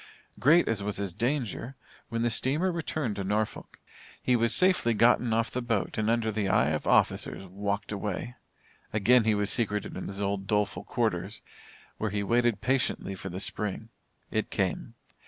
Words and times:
Great 0.39 0.67
as 0.67 0.81
was 0.81 0.97
his 0.97 1.13
danger, 1.13 1.75
when 2.09 2.23
the 2.23 2.31
steamer 2.31 2.71
returned 2.71 3.15
to 3.15 3.23
Norfolk, 3.23 3.77
he 4.19 4.35
was 4.35 4.51
safely 4.51 4.95
gotten 4.95 5.31
off 5.31 5.51
the 5.51 5.61
boat 5.61 5.95
and 5.95 6.09
under 6.09 6.31
the 6.31 6.47
eye 6.49 6.71
of 6.71 6.87
officers 6.87 7.45
walked 7.45 7.91
away. 7.91 8.33
Again 8.93 9.25
he 9.25 9.35
was 9.35 9.51
secreted 9.51 9.95
in 9.95 10.07
his 10.07 10.19
old 10.19 10.47
doleful 10.47 10.85
quarters, 10.85 11.43
where 11.99 12.09
he 12.09 12.23
waited 12.23 12.61
patiently 12.61 13.13
for 13.13 13.29
the 13.29 13.39
Spring. 13.39 13.89
It 14.31 14.49
came. 14.49 14.95